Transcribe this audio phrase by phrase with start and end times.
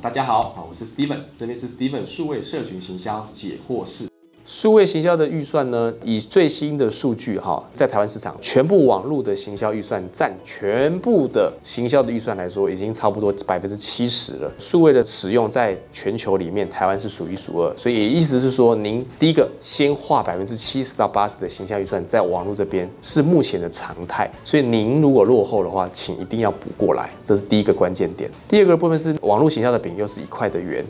[0.00, 4.07] 大家好，我是 Steven，这里是 Steven 数位社群行销解惑室。
[4.60, 14.52] 数位行销的预算呢，以最新的数据哈，在台湾市场全部网络的行销预算占全部的行销的预算来说，已经差不多百分之七十了。
[14.58, 28.28] 数位的使用在全球里面，台湾是数一数二，所以也意思是说，您第一个先花百分之七十到八十的行销预算在网络这边是目前的常态，所以您如果落后的话，请一定要补过来，这是第一个关键点。
[28.48, 30.84] 第二个部分是网络行销的饼又是一块的圆，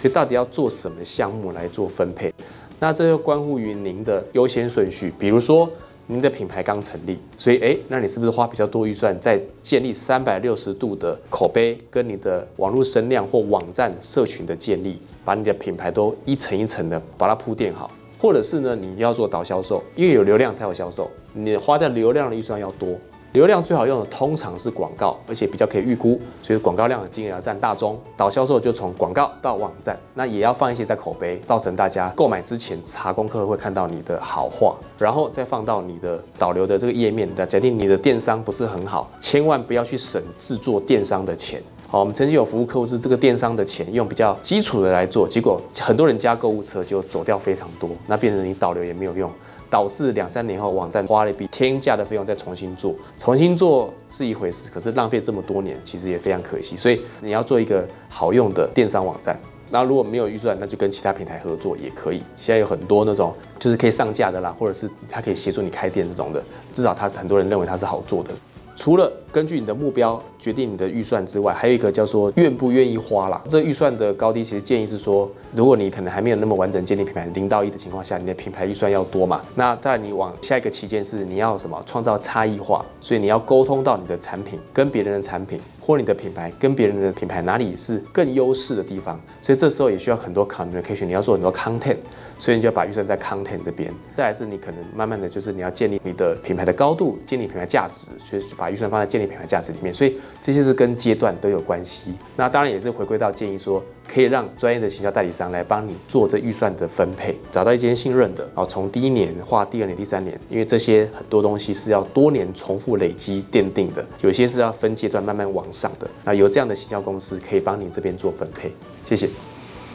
[0.00, 2.34] 所以到底要做什么项目来做分配？
[2.82, 5.70] 那这就关乎于您的优先顺序，比如说
[6.08, 22.98] 您的品牌刚成立，所以诶，那你是不是花比较多预算在建立三百六十度的口碑，跟你的网络声量或网站社群的建立，把你的品牌都一层一层的把它铺垫好，或者是呢，你要做导销售，因为有流量才有销售，你花在流量的预算要多。
[23.32, 27.98] 流量最好用的通常是广告，而且比较可以预估，所以广告量的金额要占大中。
[28.14, 37.26] 导销售就从广告到网站，那也要放一些在口碑，造成大家购买之前查功课会看到你的好话，然后再放到你的导流的这个页面。
[37.34, 41.62] 那假定你的电商不是很好，千万不要去省制作电商的钱。
[41.88, 49.30] 好，我们曾经有服务客户是这个电商的钱用比较基础的来做，结果很多人加购物车就走掉非常多，那变成你导流也没有用。
[49.72, 56.76] 导致两三年后网站花了一笔天价的费用再重新做，重新做是一回事，可是浪费这么多年，其实也非常可惜。
[56.76, 62.22] 所以你要做一个好用的电商网站，那如果没有预算，那就跟其他平台合作也可以。
[62.36, 68.30] 现在有很多那种就是可以上架的啦，或者是它可以协助你开店这种的，至少它是很多人认为它是好做的。
[68.74, 73.42] 除了根据你的目标决定你的预算之外，还有一个叫做愿不愿意花啦。
[73.48, 79.42] 这预算的高低，其实建议是说，如果你可能还没有那么完整建立品牌零到一的情况下，你的品牌预算要多嘛。
[79.54, 85.60] 那在你往下一个期间是你要什么创造差异化，所以你要沟通到你的产品跟别人的产品。
[85.84, 91.96] 或你的品牌跟别人的品牌哪里是更优势的地方，所以这时候也需要很多 communication，你要做很多 content，
[92.42, 93.88] 所以你就要把预算在 content 这边。
[94.16, 99.94] 再来是你可能慢慢的就是你要建立你的品牌的高度，建立品牌价值，所以把预算放在建立品牌价值里面。
[99.94, 102.14] 所以这些是跟阶段都有关系。
[102.34, 103.80] 那当然也是回归到建议说。
[104.04, 116.10] 可以让专业的行销代理商来帮你做这预算的分配，找到一间信任的，然后从第一年画第二年、第三年，因为这些很多东西是要多年重复累积奠定的，有些是要分阶段慢慢往上的。
[116.24, 118.74] 那有这样的行销公司可以帮你这边做分配，
[119.06, 119.30] 谢谢。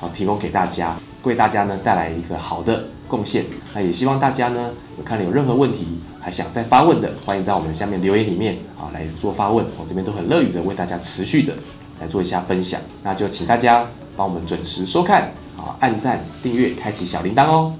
[0.00, 3.44] 好，提供给大家，为大家呢带来一个好的贡献。
[3.74, 6.00] 那也希望大家呢，有看了有任何问题。
[6.22, 11.54] 还想再发问的，欢迎在我们下面留言里面啊来做发问，我这边都很乐于的为大家持续的
[11.98, 12.80] 来做一下分享。
[13.02, 17.74] 那就请大家帮我们准时收看啊，按赞、订阅、开启小铃铛哦。